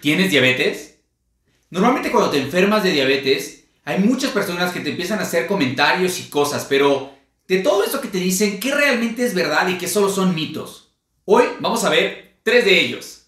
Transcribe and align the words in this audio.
¿Tienes 0.00 0.30
diabetes? 0.30 0.98
Normalmente 1.68 2.10
cuando 2.10 2.30
te 2.30 2.38
enfermas 2.38 2.82
de 2.82 2.92
diabetes, 2.92 3.64
hay 3.84 3.98
muchas 3.98 4.30
personas 4.30 4.72
que 4.72 4.80
te 4.80 4.90
empiezan 4.90 5.18
a 5.18 5.22
hacer 5.22 5.46
comentarios 5.46 6.18
y 6.20 6.30
cosas, 6.30 6.66
pero 6.68 7.12
de 7.46 7.58
todo 7.58 7.84
esto 7.84 8.00
que 8.00 8.08
te 8.08 8.18
dicen, 8.18 8.58
¿qué 8.60 8.74
realmente 8.74 9.24
es 9.24 9.34
verdad 9.34 9.68
y 9.68 9.76
qué 9.76 9.88
solo 9.88 10.08
son 10.08 10.34
mitos? 10.34 10.94
Hoy 11.26 11.44
vamos 11.60 11.84
a 11.84 11.90
ver 11.90 12.38
tres 12.42 12.64
de 12.64 12.80
ellos. 12.80 13.19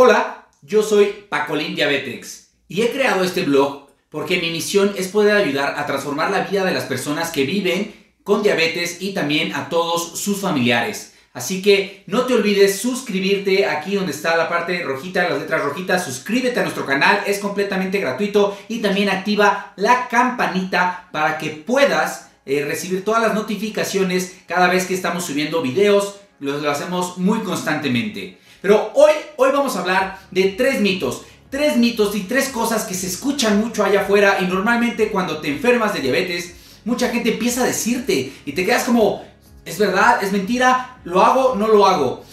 Hola, 0.00 0.46
yo 0.62 0.84
soy 0.84 1.06
Pacolín 1.28 1.74
Diabetex 1.74 2.50
y 2.68 2.82
he 2.82 2.92
creado 2.92 3.24
este 3.24 3.42
blog 3.42 3.88
porque 4.10 4.40
mi 4.40 4.50
misión 4.50 4.94
es 4.96 5.08
poder 5.08 5.34
ayudar 5.34 5.74
a 5.76 5.86
transformar 5.86 6.30
la 6.30 6.42
vida 6.42 6.64
de 6.64 6.70
las 6.70 6.84
personas 6.84 7.32
que 7.32 7.42
viven 7.42 7.92
con 8.22 8.44
diabetes 8.44 8.98
y 9.02 9.12
también 9.12 9.56
a 9.56 9.68
todos 9.68 10.20
sus 10.20 10.40
familiares. 10.40 11.14
Así 11.32 11.62
que 11.62 12.04
no 12.06 12.26
te 12.26 12.34
olvides 12.34 12.78
suscribirte 12.78 13.66
aquí 13.66 13.96
donde 13.96 14.12
está 14.12 14.36
la 14.36 14.48
parte 14.48 14.80
rojita, 14.84 15.28
las 15.28 15.40
letras 15.40 15.64
rojitas, 15.64 16.04
suscríbete 16.04 16.60
a 16.60 16.62
nuestro 16.62 16.86
canal, 16.86 17.24
es 17.26 17.40
completamente 17.40 17.98
gratuito 17.98 18.56
y 18.68 18.78
también 18.78 19.08
activa 19.08 19.72
la 19.74 20.06
campanita 20.06 21.08
para 21.10 21.38
que 21.38 21.50
puedas 21.50 22.30
eh, 22.46 22.64
recibir 22.64 23.04
todas 23.04 23.20
las 23.20 23.34
notificaciones 23.34 24.36
cada 24.46 24.68
vez 24.68 24.86
que 24.86 24.94
estamos 24.94 25.24
subiendo 25.24 25.60
videos, 25.60 26.20
lo 26.38 26.70
hacemos 26.70 27.18
muy 27.18 27.40
constantemente. 27.40 28.38
Pero 28.60 28.90
hoy, 28.94 29.12
hoy 29.40 29.52
vamos 29.52 29.76
a 29.76 29.80
hablar 29.80 30.18
de 30.32 30.54
tres 30.58 30.80
mitos. 30.80 31.22
Tres 31.48 31.76
mitos 31.76 32.14
y 32.16 32.22
tres 32.22 32.48
cosas 32.48 32.84
que 32.84 32.94
se 32.94 33.06
escuchan 33.06 33.60
mucho 33.60 33.84
allá 33.84 34.00
afuera 34.02 34.38
y 34.40 34.46
normalmente 34.46 35.10
cuando 35.10 35.38
te 35.38 35.48
enfermas 35.48 35.94
de 35.94 36.00
diabetes, 36.00 36.56
mucha 36.84 37.08
gente 37.08 37.32
empieza 37.32 37.62
a 37.62 37.66
decirte 37.66 38.32
y 38.44 38.52
te 38.52 38.66
quedas 38.66 38.82
como, 38.82 39.24
¿es 39.64 39.78
verdad? 39.78 40.22
¿Es 40.22 40.32
mentira? 40.32 40.98
¿Lo 41.04 41.22
hago? 41.22 41.54
¿No 41.54 41.68
lo 41.68 41.86
hago? 41.86 42.24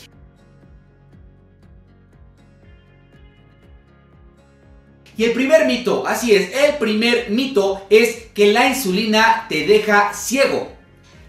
Y 5.15 5.23
el 5.25 5.31
primer 5.31 5.67
mito, 5.67 6.07
así 6.07 6.35
es, 6.35 6.53
el 6.53 6.75
primer 6.77 7.29
mito 7.29 7.85
es 7.91 8.15
que 8.33 8.51
la 8.51 8.67
insulina 8.67 9.45
te 9.47 9.67
deja 9.67 10.11
ciego. 10.13 10.71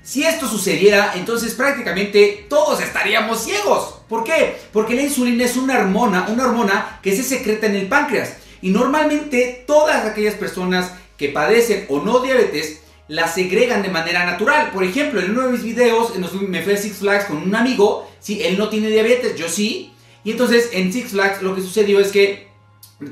Si 0.02 0.24
esto 0.24 0.48
sucediera, 0.48 1.12
entonces 1.16 1.54
prácticamente 1.54 2.46
todos 2.48 2.80
estaríamos 2.80 3.44
ciegos. 3.44 3.95
¿Por 4.08 4.24
qué? 4.24 4.56
Porque 4.72 4.94
la 4.94 5.02
insulina 5.02 5.44
es 5.44 5.56
una 5.56 5.78
hormona, 5.78 6.26
una 6.28 6.46
hormona 6.46 7.00
que 7.02 7.14
se 7.14 7.22
secreta 7.22 7.66
en 7.66 7.76
el 7.76 7.88
páncreas. 7.88 8.36
Y 8.62 8.70
normalmente 8.70 9.64
todas 9.66 10.04
aquellas 10.06 10.34
personas 10.34 10.92
que 11.16 11.28
padecen 11.28 11.86
o 11.88 12.00
no 12.00 12.20
diabetes 12.20 12.80
la 13.08 13.28
segregan 13.28 13.82
de 13.82 13.88
manera 13.88 14.24
natural. 14.24 14.70
Por 14.72 14.84
ejemplo, 14.84 15.20
en 15.20 15.30
uno 15.30 15.46
de 15.46 15.52
mis 15.52 15.62
videos 15.62 16.12
me 16.48 16.62
fui 16.62 16.72
a 16.72 16.76
Six 16.76 16.96
Flags 16.96 17.24
con 17.26 17.36
un 17.38 17.54
amigo, 17.54 18.10
sí, 18.20 18.42
él 18.42 18.58
no 18.58 18.68
tiene 18.68 18.88
diabetes, 18.88 19.36
yo 19.36 19.48
sí. 19.48 19.92
Y 20.24 20.32
entonces 20.32 20.70
en 20.72 20.92
Six 20.92 21.10
Flags 21.10 21.42
lo 21.42 21.54
que 21.54 21.62
sucedió 21.62 22.00
es 22.00 22.08
que 22.08 22.48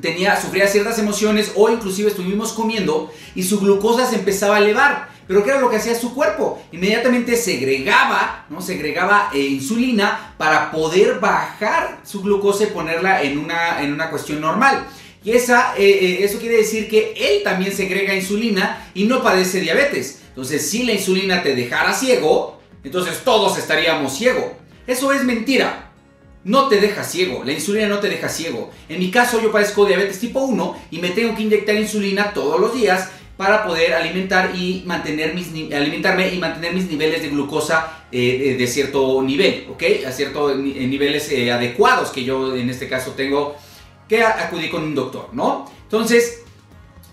tenía, 0.01 0.41
sufría 0.41 0.67
ciertas 0.67 0.98
emociones 0.98 1.53
o 1.55 1.69
inclusive 1.70 2.08
estuvimos 2.08 2.53
comiendo 2.53 3.12
y 3.34 3.42
su 3.45 3.61
glucosa 3.61 4.06
se 4.08 4.17
empezaba 4.17 4.56
a 4.56 4.61
elevar. 4.61 5.14
Pero 5.27 5.42
¿qué 5.42 5.50
era 5.50 5.61
lo 5.61 5.70
que 5.70 5.77
hacía 5.77 5.94
su 5.94 6.14
cuerpo? 6.14 6.62
Inmediatamente 6.72 7.36
segregaba, 7.36 8.47
¿no? 8.50 8.61
Segregaba 8.61 9.30
eh, 9.33 9.39
insulina 9.39 10.34
para 10.36 10.70
poder 10.70 11.19
bajar 11.19 12.00
su 12.05 12.22
glucosa 12.22 12.64
y 12.64 12.69
ponerla 12.69 13.22
en 13.22 13.39
una, 13.39 13.83
en 13.83 13.92
una 13.92 14.11
cuestión 14.11 14.41
normal. 14.41 14.86
Y 15.25 15.33
esa, 15.33 15.74
eh, 15.79 15.89
eh, 15.89 16.24
eso 16.24 16.39
quiere 16.39 16.58
decir 16.58 16.89
que 16.89 17.14
él 17.17 17.42
también 17.42 17.73
segrega 17.73 18.14
insulina 18.14 18.90
y 18.92 19.05
no 19.05 19.23
padece 19.23 19.61
diabetes. 19.61 20.20
Entonces, 20.29 20.68
si 20.68 20.83
la 20.83 20.92
insulina 20.92 21.42
te 21.42 21.55
dejara 21.55 21.95
ciego, 21.95 22.61
entonces 22.83 23.23
todos 23.24 23.56
estaríamos 23.56 24.14
ciegos. 24.14 24.45
Eso 24.86 25.12
es 25.12 25.24
mentira. 25.24 25.92
No 26.45 26.68
te 26.68 26.79
deja 26.79 27.05
ciego, 27.05 27.42
la 27.42 27.52
insulina 27.52 27.89
no 27.89 28.01
te 28.01 28.11
deja 28.11 28.29
ciego. 28.29 28.70
En 28.91 28.98
mi 28.98 29.11
caso 29.11 29.41
yo 29.41 29.51
padezco 29.51 29.86
diabetes 29.86 30.20
tipo 30.20 30.41
1 30.41 30.77
y 30.91 30.98
me 30.98 31.08
tengo 31.08 31.35
que 31.35 31.42
inyectar 31.42 31.74
insulina 31.74 32.35
todos 32.35 32.61
los 32.61 32.74
días 32.74 33.08
para 33.36 33.64
poder 33.67 33.95
alimentar 33.95 34.55
y 34.55 34.84
mantener 34.86 35.34
mis, 35.34 35.48
alimentarme 35.72 36.33
y 36.33 36.39
mantener 36.39 36.72
mis 36.72 36.89
niveles 36.89 37.22
de 37.22 37.30
glucosa 37.30 38.05
eh, 38.12 38.55
de 38.56 38.67
cierto 38.68 39.20
nivel, 39.22 39.67
¿ok? 39.70 39.83
A 40.06 40.12
ciertos 40.12 40.56
niveles 40.56 41.30
eh, 41.33 41.50
adecuados 41.50 42.11
que 42.11 42.23
yo 42.23 42.55
en 42.55 42.70
este 42.70 42.89
caso 42.89 43.12
tengo 43.12 43.56
que 44.08 44.23
acudir 44.23 44.70
con 44.70 44.84
un 44.84 44.94
doctor, 44.94 45.30
¿no? 45.33 45.68
Entonces, 45.83 46.42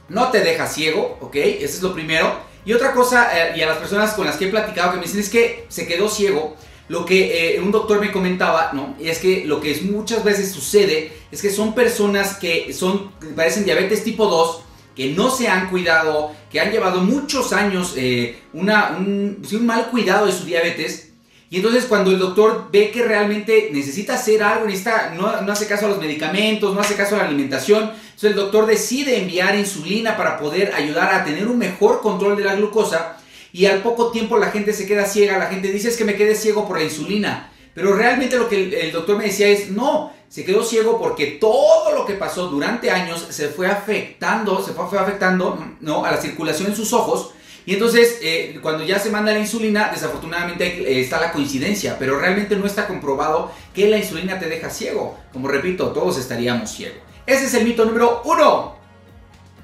no 0.09 0.29
te 0.29 0.41
deja 0.41 0.67
ciego, 0.67 1.17
¿ok? 1.21 1.35
Eso 1.35 1.77
es 1.77 1.81
lo 1.81 1.93
primero. 1.93 2.51
Y 2.65 2.73
otra 2.73 2.93
cosa, 2.93 3.29
eh, 3.33 3.57
y 3.57 3.61
a 3.61 3.65
las 3.65 3.77
personas 3.77 4.13
con 4.13 4.27
las 4.27 4.35
que 4.35 4.45
he 4.45 4.49
platicado 4.49 4.91
que 4.91 4.97
me 4.97 5.03
dicen 5.03 5.21
es 5.21 5.29
que 5.29 5.65
se 5.69 5.87
quedó 5.87 6.07
ciego, 6.07 6.55
lo 6.87 7.05
que 7.05 7.59
un 7.63 7.71
doctor 7.71 7.99
me 8.01 8.11
comentaba, 8.11 8.71
¿no? 8.73 8.95
Es 8.99 9.19
que 9.19 9.45
lo 9.45 9.61
que 9.61 9.73
muchas 9.83 10.25
veces 10.25 10.51
sucede 10.51 11.13
es 11.31 11.41
que 11.41 11.49
son 11.49 11.73
personas 11.73 12.35
que 12.35 12.73
son, 12.73 13.11
parecen 13.33 13.63
diabetes 13.63 14.03
tipo 14.03 14.25
2, 14.25 14.61
que 14.95 15.13
no 15.13 15.29
se 15.29 15.47
han 15.47 15.69
cuidado, 15.69 16.31
que 16.51 16.59
han 16.59 16.71
llevado 16.71 17.01
muchos 17.01 17.53
años 17.53 17.93
eh, 17.95 18.41
una, 18.53 18.97
un, 18.97 19.41
mal 19.61 19.87
cuidado 19.89 20.25
de 20.25 20.31
su 20.31 20.45
diabetes. 20.45 21.09
Y 21.49 21.57
entonces 21.57 21.85
cuando 21.85 22.11
el 22.11 22.19
doctor 22.19 22.69
ve 22.71 22.91
que 22.91 23.03
realmente 23.03 23.69
necesita 23.73 24.13
hacer 24.13 24.41
algo, 24.41 24.65
necesita, 24.65 25.13
no, 25.15 25.41
no 25.41 25.51
hace 25.51 25.67
caso 25.67 25.85
a 25.85 25.89
los 25.89 25.99
medicamentos, 25.99 26.73
no 26.73 26.79
hace 26.79 26.95
caso 26.95 27.15
a 27.15 27.19
la 27.19 27.25
alimentación, 27.25 27.83
entonces 27.83 28.31
el 28.31 28.35
doctor 28.35 28.65
decide 28.65 29.21
enviar 29.21 29.57
insulina 29.57 30.15
para 30.15 30.37
poder 30.39 30.73
ayudar 30.73 31.13
a 31.13 31.25
tener 31.25 31.47
un 31.47 31.57
mejor 31.57 32.01
control 32.01 32.37
de 32.37 32.45
la 32.45 32.55
glucosa. 32.55 33.17
Y 33.53 33.65
al 33.65 33.81
poco 33.81 34.11
tiempo 34.11 34.37
la 34.37 34.51
gente 34.51 34.71
se 34.71 34.87
queda 34.87 35.05
ciega, 35.05 35.37
la 35.37 35.47
gente 35.47 35.71
dice 35.71 35.89
es 35.89 35.97
que 35.97 36.05
me 36.05 36.15
quedé 36.15 36.35
ciego 36.35 36.65
por 36.67 36.77
la 36.77 36.85
insulina. 36.85 37.51
Pero 37.73 37.95
realmente 37.95 38.37
lo 38.37 38.47
que 38.47 38.81
el 38.81 38.91
doctor 38.91 39.17
me 39.17 39.25
decía 39.25 39.47
es, 39.47 39.71
no, 39.71 40.13
se 40.31 40.45
quedó 40.45 40.63
ciego 40.63 40.97
porque 40.97 41.27
todo 41.41 41.91
lo 41.93 42.05
que 42.05 42.13
pasó 42.13 42.47
durante 42.47 42.89
años 42.89 43.27
se 43.31 43.49
fue 43.49 43.67
afectando, 43.67 44.63
se 44.63 44.71
fue, 44.71 44.97
afectando 44.97 45.61
¿no? 45.81 46.05
a 46.05 46.11
la 46.11 46.21
circulación 46.21 46.69
en 46.69 46.75
sus 46.75 46.93
ojos. 46.93 47.31
Y 47.65 47.73
entonces, 47.73 48.17
eh, 48.21 48.57
cuando 48.61 48.85
ya 48.85 48.97
se 48.97 49.09
manda 49.09 49.33
la 49.33 49.39
insulina, 49.39 49.89
desafortunadamente 49.93 50.65
eh, 50.65 51.01
está 51.01 51.19
la 51.19 51.33
coincidencia, 51.33 51.97
pero 51.99 52.17
realmente 52.17 52.55
no 52.55 52.65
está 52.65 52.87
comprobado 52.87 53.51
que 53.73 53.89
la 53.89 53.97
insulina 53.97 54.39
te 54.39 54.47
deja 54.47 54.69
ciego. 54.69 55.17
Como 55.33 55.49
repito, 55.49 55.89
todos 55.89 56.17
estaríamos 56.17 56.71
ciegos. 56.71 56.99
Ese 57.25 57.47
es 57.47 57.53
el 57.53 57.65
mito 57.65 57.83
número 57.83 58.21
uno. 58.23 58.77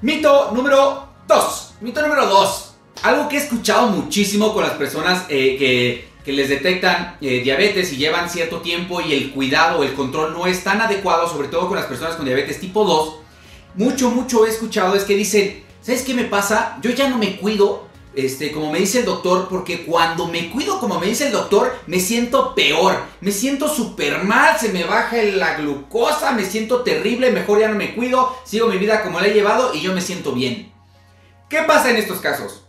Mito 0.01 0.51
número 0.51 1.07
dos. 1.29 1.75
Mito 1.79 2.01
número 2.01 2.25
dos. 2.28 2.75
Algo 3.03 3.29
que 3.29 3.38
he 3.38 3.39
escuchado 3.39 3.88
muchísimo 3.88 4.53
con 4.53 4.63
las 4.63 4.73
personas 4.73 5.23
eh, 5.29 5.55
que 5.57 6.09
que 6.28 6.34
les 6.34 6.50
detectan 6.50 7.16
eh, 7.22 7.40
diabetes 7.40 7.94
y 7.94 7.96
llevan 7.96 8.30
cierto 8.30 8.60
tiempo 8.60 9.00
y 9.00 9.14
el 9.14 9.32
cuidado 9.32 9.82
el 9.82 9.94
control 9.94 10.34
no 10.34 10.46
es 10.46 10.62
tan 10.62 10.82
adecuado, 10.82 11.30
sobre 11.30 11.48
todo 11.48 11.70
con 11.70 11.78
las 11.78 11.86
personas 11.86 12.18
con 12.18 12.26
diabetes 12.26 12.60
tipo 12.60 12.84
2, 12.84 13.16
mucho, 13.76 14.10
mucho 14.10 14.46
he 14.46 14.50
escuchado 14.50 14.94
es 14.96 15.06
que 15.06 15.16
dicen, 15.16 15.64
¿sabes 15.82 16.02
qué 16.02 16.14
me 16.14 16.26
pasa? 16.26 16.80
Yo 16.82 16.90
ya 16.90 17.08
no 17.08 17.18
me 17.18 17.38
cuido, 17.38 17.88
este, 18.14 18.52
como 18.52 18.74
me 18.74 18.80
dice 18.80 19.00
el 19.00 19.06
doctor, 19.06 19.48
porque 19.50 19.86
cuando 19.86 20.28
me 20.28 20.50
cuido 20.50 20.82
como 20.82 21.00
me 21.00 21.08
dice 21.08 21.28
el 21.28 21.32
doctor, 21.32 21.74
me 21.88 22.02
siento 22.02 22.54
peor, 22.54 23.04
me 23.22 23.32
siento 23.32 23.74
súper 23.74 24.26
mal, 24.26 24.59
se 24.59 24.68
me 24.74 24.84
baja 24.84 25.24
la 25.24 25.56
glucosa, 25.56 26.34
me 26.34 26.44
siento 26.44 26.82
terrible, 26.82 27.32
mejor 27.32 27.62
ya 27.62 27.70
no 27.70 27.76
me 27.76 27.96
cuido, 27.96 28.36
sigo 28.44 28.68
mi 28.68 28.78
vida 28.78 29.02
como 29.02 29.22
la 29.22 29.28
he 29.28 29.34
llevado 29.34 29.74
y 29.74 29.80
yo 29.80 29.94
me 29.94 30.02
siento 30.02 30.34
bien. 30.34 30.74
¿Qué 31.48 31.62
pasa 31.62 31.90
en 31.90 31.96
estos 31.96 32.20
casos? 32.20 32.66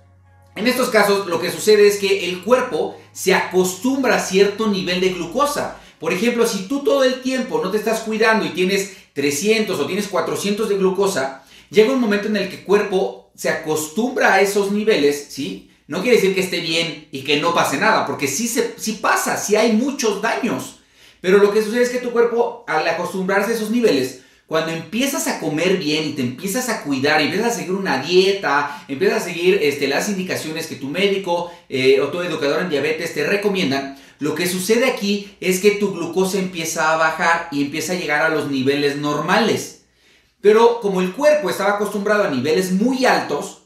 En 0.58 0.66
estos 0.66 0.88
casos 0.88 1.28
lo 1.28 1.40
que 1.40 1.52
sucede 1.52 1.86
es 1.86 1.98
que 1.98 2.28
el 2.28 2.42
cuerpo 2.42 2.96
se 3.12 3.32
acostumbra 3.32 4.16
a 4.16 4.20
cierto 4.20 4.66
nivel 4.66 5.00
de 5.00 5.10
glucosa. 5.10 5.78
Por 6.00 6.12
ejemplo, 6.12 6.48
si 6.48 6.66
tú 6.66 6.82
todo 6.82 7.04
el 7.04 7.22
tiempo 7.22 7.60
no 7.62 7.70
te 7.70 7.76
estás 7.76 8.00
cuidando 8.00 8.44
y 8.44 8.48
tienes 8.48 8.96
300 9.12 9.78
o 9.78 9.86
tienes 9.86 10.08
400 10.08 10.68
de 10.68 10.76
glucosa, 10.76 11.44
llega 11.70 11.92
un 11.92 12.00
momento 12.00 12.26
en 12.26 12.38
el 12.38 12.48
que 12.48 12.56
el 12.56 12.64
cuerpo 12.64 13.30
se 13.36 13.50
acostumbra 13.50 14.34
a 14.34 14.40
esos 14.40 14.72
niveles, 14.72 15.28
¿sí? 15.30 15.70
No 15.86 16.02
quiere 16.02 16.16
decir 16.16 16.34
que 16.34 16.40
esté 16.40 16.58
bien 16.58 17.06
y 17.12 17.22
que 17.22 17.40
no 17.40 17.54
pase 17.54 17.76
nada, 17.76 18.04
porque 18.04 18.26
sí, 18.26 18.48
se, 18.48 18.74
sí 18.78 18.94
pasa, 18.94 19.36
sí 19.36 19.54
hay 19.54 19.74
muchos 19.74 20.20
daños. 20.20 20.80
Pero 21.20 21.38
lo 21.38 21.52
que 21.52 21.62
sucede 21.62 21.82
es 21.82 21.90
que 21.90 21.98
tu 21.98 22.10
cuerpo, 22.10 22.64
al 22.66 22.86
acostumbrarse 22.88 23.52
a 23.52 23.54
esos 23.54 23.70
niveles, 23.70 24.22
cuando 24.48 24.72
empiezas 24.72 25.28
a 25.28 25.40
comer 25.40 25.76
bien 25.76 26.04
y 26.08 26.12
te 26.14 26.22
empiezas 26.22 26.70
a 26.70 26.82
cuidar 26.82 27.20
empiezas 27.20 27.52
a 27.52 27.56
seguir 27.56 27.72
una 27.72 28.02
dieta, 28.02 28.82
empiezas 28.88 29.22
a 29.22 29.24
seguir 29.26 29.58
este, 29.60 29.86
las 29.88 30.08
indicaciones 30.08 30.66
que 30.66 30.76
tu 30.76 30.88
médico 30.88 31.52
eh, 31.68 32.00
o 32.00 32.08
tu 32.08 32.22
educador 32.22 32.62
en 32.62 32.70
diabetes 32.70 33.12
te 33.12 33.26
recomiendan, 33.26 33.98
lo 34.20 34.34
que 34.34 34.48
sucede 34.48 34.86
aquí 34.86 35.36
es 35.40 35.60
que 35.60 35.72
tu 35.72 35.92
glucosa 35.92 36.38
empieza 36.38 36.94
a 36.94 36.96
bajar 36.96 37.48
y 37.52 37.60
empieza 37.60 37.92
a 37.92 37.96
llegar 37.96 38.22
a 38.22 38.30
los 38.30 38.50
niveles 38.50 38.96
normales. 38.96 39.82
Pero 40.40 40.80
como 40.80 41.02
el 41.02 41.12
cuerpo 41.12 41.50
estaba 41.50 41.72
acostumbrado 41.74 42.24
a 42.24 42.30
niveles 42.30 42.72
muy 42.72 43.04
altos, 43.04 43.64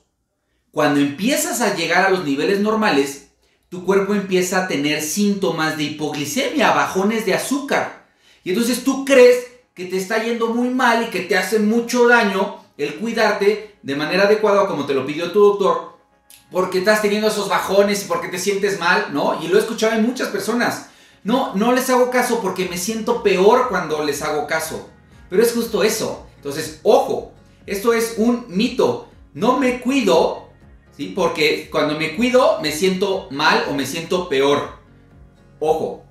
cuando 0.73 0.99
empiezas 0.99 1.61
a 1.61 1.77
llegar 1.77 2.07
a 2.07 2.11
los 2.11 2.25
niveles 2.25 2.59
normales, 2.59 3.29
tu 3.69 3.85
cuerpo 3.85 4.15
empieza 4.15 4.65
a 4.65 4.69
tener 4.69 5.01
síntomas 5.01 5.77
de 5.77 5.85
hipoglicemia, 5.85 6.73
bajones 6.73 7.25
de 7.25 7.35
azúcar. 7.35 8.09
Y 8.43 8.51
entonces 8.51 8.83
tú 8.83 9.05
crees 9.05 9.52
que 9.75 9.87
te 9.87 9.97
está 9.97 10.23
yendo 10.23 10.49
muy 10.49 10.69
mal 10.69 11.05
y 11.05 11.11
que 11.11 11.21
te 11.21 11.37
hace 11.37 11.59
mucho 11.59 12.09
daño 12.09 12.57
el 12.77 12.97
cuidarte 12.97 13.77
de 13.83 13.97
manera 13.97 14.25
adecuada 14.25 14.67
como 14.67 14.87
te 14.87 14.95
lo 14.95 15.07
pidió 15.07 15.33
tu 15.33 15.41
doctor, 15.41 15.93
porque 16.51 16.79
estás 16.79 17.03
teniendo 17.03 17.29
esos 17.29 17.49
bajones 17.49 18.05
y 18.05 18.09
porque 18.09 18.29
te 18.29 18.39
sientes 18.39 18.79
mal, 18.79 19.09
¿no? 19.13 19.43
Y 19.43 19.49
lo 19.49 19.57
he 19.57 19.61
escuchado 19.61 19.95
en 19.95 20.07
muchas 20.07 20.29
personas. 20.29 20.91
No, 21.25 21.55
no 21.55 21.73
les 21.73 21.89
hago 21.89 22.11
caso 22.11 22.41
porque 22.41 22.69
me 22.69 22.77
siento 22.77 23.23
peor 23.23 23.69
cuando 23.69 24.05
les 24.05 24.23
hago 24.23 24.47
caso. 24.47 24.89
Pero 25.31 25.43
es 25.43 25.53
justo 25.53 25.83
eso. 25.83 26.27
Entonces, 26.37 26.81
ojo, 26.83 27.33
esto 27.65 27.93
es 27.93 28.15
un 28.19 28.45
mito. 28.49 29.09
No 29.33 29.59
me 29.59 29.81
cuido, 29.81 30.49
¿sí? 30.95 31.13
Porque 31.15 31.69
cuando 31.71 31.99
me 31.99 32.17
cuido 32.17 32.59
me 32.61 32.73
siento 32.73 33.29
mal 33.31 33.65
o 33.71 33.75
me 33.75 33.87
siento 33.87 34.29
peor. 34.29 34.81
Ojo, 35.61 36.05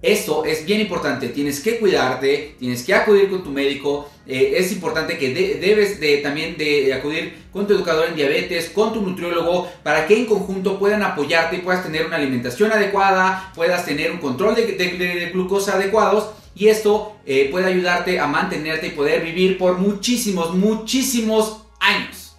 esto 0.00 0.44
es 0.44 0.64
bien 0.64 0.80
importante, 0.80 1.28
tienes 1.28 1.60
que 1.60 1.78
cuidarte, 1.78 2.54
tienes 2.58 2.84
que 2.84 2.94
acudir 2.94 3.28
con 3.28 3.42
tu 3.42 3.50
médico, 3.50 4.08
eh, 4.26 4.54
es 4.56 4.70
importante 4.70 5.18
que 5.18 5.34
debes 5.34 5.98
de, 5.98 6.18
también 6.18 6.56
de 6.56 6.94
acudir 6.94 7.46
con 7.52 7.66
tu 7.66 7.74
educador 7.74 8.08
en 8.08 8.14
diabetes, 8.14 8.70
con 8.70 8.92
tu 8.92 9.00
nutriólogo, 9.00 9.68
para 9.82 10.06
que 10.06 10.16
en 10.16 10.26
conjunto 10.26 10.78
puedan 10.78 11.02
apoyarte 11.02 11.56
y 11.56 11.60
puedas 11.60 11.82
tener 11.82 12.06
una 12.06 12.16
alimentación 12.16 12.70
adecuada, 12.70 13.52
puedas 13.56 13.84
tener 13.84 14.12
un 14.12 14.18
control 14.18 14.54
de, 14.54 15.30
glucosa 15.32 15.74
adecuados 15.74 16.30
y 16.54 16.68
esto 16.68 17.16
eh, 17.26 17.48
puede 17.50 17.66
ayudarte 17.66 18.20
a 18.20 18.26
mantenerte 18.26 18.88
y 18.88 18.90
poder 18.90 19.22
vivir 19.22 19.58
por 19.58 19.78
muchísimos, 19.78 20.54
muchísimos 20.54 21.62
años. 21.80 22.36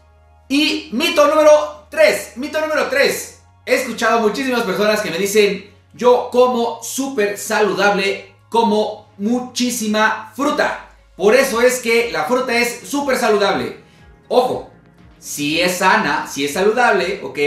Y 0.48 0.90
mito 0.94 1.28
número 1.28 1.88
3, 1.90 2.34
mito 2.38 2.62
número 2.62 2.88
3. 2.88 3.42
He 3.66 3.76
escuchado 3.76 4.22
muchísimas 4.22 4.64
personas 4.64 5.02
que 5.02 5.12
me 5.12 5.18
dicen, 5.18 5.70
yo 5.94 6.30
como 6.31 6.81
súper 6.83 7.38
saludable, 7.38 8.36
como 8.50 9.09
muchísima 9.18 10.31
fruta. 10.36 10.89
Por 11.15 11.36
eso 11.36 11.62
es 11.62 11.80
que 11.80 12.12
la 12.12 12.25
fruta 12.25 12.57
es 12.57 12.81
súper 12.88 13.18
saludable. 13.18 13.77
Ojo, 14.27 14.69
si 15.19 15.59
es 15.59 15.77
sana, 15.77 16.27
si 16.27 16.45
es 16.45 16.53
saludable, 16.53 17.19
¿ok? 17.24 17.39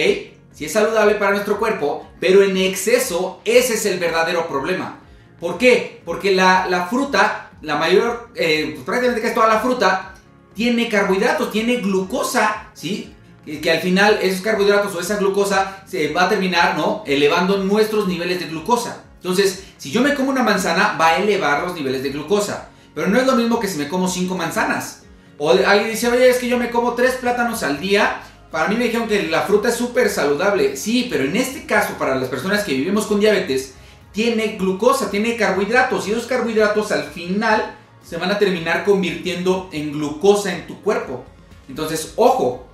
Si 0.52 0.66
es 0.66 0.72
saludable 0.72 1.14
para 1.14 1.32
nuestro 1.32 1.58
cuerpo, 1.58 2.06
pero 2.20 2.42
en 2.42 2.56
exceso, 2.56 3.40
ese 3.44 3.74
es 3.74 3.86
el 3.86 3.98
verdadero 3.98 4.46
problema. 4.46 5.00
¿Por 5.40 5.58
qué? 5.58 6.02
Porque 6.04 6.34
la, 6.34 6.86
fruta, 6.90 7.50
la 7.62 7.76
mayor, 7.76 8.28
eh, 8.34 8.72
pues 8.74 8.84
prácticamente 8.84 9.22
casi 9.22 9.34
toda 9.34 9.48
la 9.48 9.60
fruta, 9.60 10.14
tiene 10.54 10.88
carbohidratos, 10.88 11.50
tiene 11.50 11.76
glucosa, 11.76 12.70
¿sí? 12.74 13.14
Que 13.44 13.70
al 13.70 13.80
final 13.80 14.18
esos 14.22 14.40
carbohidratos 14.40 14.94
o 14.94 15.00
esa 15.00 15.16
glucosa 15.16 15.82
se 15.86 16.12
va 16.12 16.24
a 16.24 16.28
terminar, 16.28 16.76
¿no? 16.76 17.02
Elevando 17.06 17.58
nuestros 17.58 18.06
niveles 18.06 18.38
de 18.38 18.46
glucosa. 18.46 19.04
Entonces, 19.16 19.64
si 19.78 19.90
yo 19.90 20.00
me 20.00 20.14
como 20.14 20.30
una 20.30 20.42
manzana, 20.42 20.96
va 21.00 21.08
a 21.08 21.16
elevar 21.16 21.62
los 21.64 21.74
niveles 21.74 22.02
de 22.02 22.10
glucosa. 22.10 22.68
Pero 22.94 23.08
no 23.08 23.18
es 23.18 23.26
lo 23.26 23.36
mismo 23.36 23.58
que 23.58 23.68
si 23.68 23.78
me 23.78 23.88
como 23.88 24.08
cinco 24.08 24.36
manzanas. 24.36 25.02
O 25.38 25.50
alguien 25.50 25.90
dice, 25.90 26.08
oye, 26.08 26.28
es 26.28 26.38
que 26.38 26.48
yo 26.48 26.58
me 26.58 26.70
como 26.70 26.94
tres 26.94 27.14
plátanos 27.14 27.62
al 27.62 27.80
día. 27.80 28.22
Para 28.50 28.68
mí 28.68 28.76
me 28.76 28.84
dijeron 28.84 29.08
que 29.08 29.24
la 29.24 29.42
fruta 29.42 29.70
es 29.70 29.74
súper 29.74 30.08
saludable. 30.08 30.76
Sí, 30.76 31.08
pero 31.10 31.24
en 31.24 31.36
este 31.36 31.66
caso, 31.66 31.94
para 31.98 32.14
las 32.14 32.28
personas 32.28 32.64
que 32.64 32.74
vivimos 32.74 33.06
con 33.06 33.18
diabetes, 33.18 33.74
tiene 34.12 34.56
glucosa, 34.58 35.10
tiene 35.10 35.36
carbohidratos. 35.36 36.06
Y 36.06 36.12
esos 36.12 36.26
carbohidratos 36.26 36.92
al 36.92 37.04
final 37.04 37.76
se 38.04 38.18
van 38.18 38.30
a 38.30 38.38
terminar 38.38 38.84
convirtiendo 38.84 39.68
en 39.72 39.92
glucosa 39.92 40.54
en 40.54 40.66
tu 40.66 40.80
cuerpo. 40.82 41.24
Entonces, 41.68 42.12
ojo, 42.16 42.66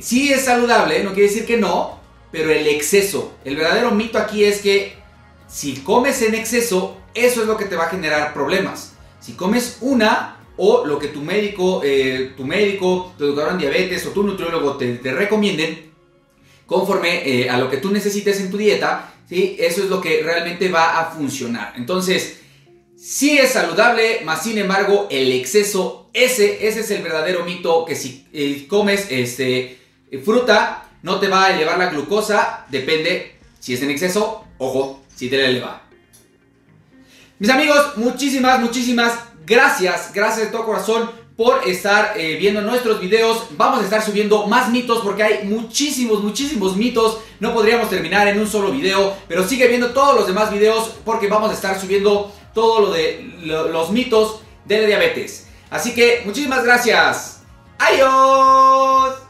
sí 0.00 0.32
es 0.32 0.44
saludable, 0.44 1.02
no 1.02 1.12
quiere 1.12 1.28
decir 1.28 1.46
que 1.46 1.56
no, 1.56 2.00
pero 2.30 2.50
el 2.50 2.66
exceso, 2.66 3.34
el 3.44 3.56
verdadero 3.56 3.90
mito 3.90 4.18
aquí 4.18 4.44
es 4.44 4.60
que 4.60 4.94
si 5.46 5.76
comes 5.76 6.22
en 6.22 6.34
exceso, 6.34 6.96
eso 7.14 7.42
es 7.42 7.46
lo 7.46 7.56
que 7.56 7.66
te 7.66 7.76
va 7.76 7.84
a 7.84 7.90
generar 7.90 8.32
problemas. 8.32 8.94
Si 9.20 9.34
comes 9.34 9.78
una 9.82 10.38
o 10.56 10.86
lo 10.86 10.98
que 10.98 11.08
tu 11.08 11.20
médico, 11.20 11.82
eh, 11.84 12.32
tu 12.36 12.44
médico, 12.44 13.14
tu 13.18 13.24
educador 13.24 13.52
en 13.52 13.58
diabetes 13.58 14.06
o 14.06 14.10
tu 14.10 14.22
nutriólogo 14.22 14.76
te, 14.76 14.98
recomienden, 15.12 15.92
conforme 16.66 17.28
eh, 17.28 17.50
a 17.50 17.58
lo 17.58 17.70
que 17.70 17.76
tú 17.76 17.90
necesites 17.90 18.40
en 18.40 18.50
tu 18.50 18.56
dieta, 18.56 19.14
¿sí? 19.28 19.56
eso 19.58 19.82
es 19.82 19.90
lo 19.90 20.00
que 20.00 20.22
realmente 20.22 20.70
va 20.70 21.00
a 21.00 21.10
funcionar. 21.10 21.74
Entonces, 21.76 22.40
sí 22.96 23.36
es 23.36 23.50
saludable, 23.50 24.22
más 24.24 24.42
sin 24.42 24.56
embargo, 24.56 25.06
el 25.10 25.32
exceso, 25.32 26.08
ese, 26.14 26.66
ese 26.66 26.80
es 26.80 26.90
el 26.90 27.02
verdadero 27.02 27.44
mito 27.44 27.84
que 27.84 27.94
si 27.94 28.26
eh, 28.32 28.66
comes 28.68 29.06
este, 29.10 29.78
fruta 30.18 30.84
no 31.02 31.18
te 31.18 31.28
va 31.28 31.46
a 31.46 31.54
elevar 31.54 31.78
la 31.78 31.90
glucosa, 31.90 32.66
depende 32.68 33.36
si 33.58 33.74
es 33.74 33.82
en 33.82 33.90
exceso, 33.90 34.44
ojo, 34.58 35.02
si 35.14 35.28
te 35.28 35.36
la 35.36 35.46
eleva. 35.46 35.82
Mis 37.38 37.50
amigos, 37.50 37.96
muchísimas, 37.96 38.60
muchísimas 38.60 39.18
gracias, 39.46 40.12
gracias 40.14 40.46
de 40.46 40.52
todo 40.52 40.64
corazón 40.64 41.10
por 41.36 41.66
estar 41.66 42.12
eh, 42.16 42.36
viendo 42.36 42.60
nuestros 42.60 43.00
videos. 43.00 43.46
Vamos 43.56 43.80
a 43.80 43.84
estar 43.84 44.02
subiendo 44.02 44.46
más 44.46 44.70
mitos 44.70 45.00
porque 45.02 45.22
hay 45.22 45.48
muchísimos, 45.48 46.22
muchísimos 46.22 46.76
mitos. 46.76 47.18
No 47.40 47.52
podríamos 47.52 47.88
terminar 47.90 48.28
en 48.28 48.38
un 48.38 48.46
solo 48.46 48.70
video, 48.70 49.16
pero 49.28 49.46
sigue 49.46 49.66
viendo 49.68 49.90
todos 49.90 50.14
los 50.14 50.26
demás 50.26 50.52
videos 50.52 50.92
porque 51.04 51.28
vamos 51.28 51.50
a 51.50 51.54
estar 51.54 51.80
subiendo 51.80 52.32
todo 52.54 52.80
lo 52.80 52.92
de 52.92 53.32
los 53.42 53.90
mitos 53.90 54.40
de 54.64 54.80
la 54.80 54.86
diabetes. 54.86 55.48
Así 55.70 55.94
que 55.94 56.22
muchísimas 56.24 56.64
gracias. 56.64 57.42
Adiós. 57.78 59.21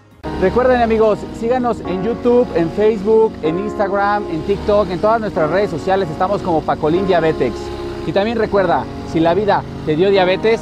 Recuerden 0.43 0.83
amigos, 0.83 1.21
síganos 1.39 1.79
en 1.87 2.03
YouTube, 2.03 2.49
en 2.57 2.69
Facebook, 2.71 3.33
en 3.45 3.61
Instagram, 3.61 4.25
en 4.29 4.43
TikTok, 4.43 4.91
en 4.91 4.99
todas 4.99 5.21
nuestras 5.21 5.49
redes 5.49 5.71
sociales. 5.71 6.11
Estamos 6.11 6.43
como 6.43 6.63
Pacolín 6.63 7.07
Diabetes. 7.07 7.53
Y 8.09 8.13
también 8.13 8.37
recuerda, 8.37 8.85
si 9.13 9.21
la 9.21 9.35
vida 9.35 9.63
te 9.87 9.95
dio 9.95 10.11
diabetes, 10.11 10.61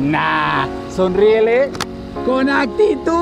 nah, 0.00 0.66
sonríele 0.90 1.70
con 2.26 2.50
actitud. 2.50 3.12